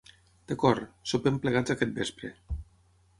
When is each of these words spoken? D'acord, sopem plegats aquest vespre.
D'acord, 0.51 0.87
sopem 1.11 1.37
plegats 1.43 1.73
aquest 1.75 1.93
vespre. 1.99 2.33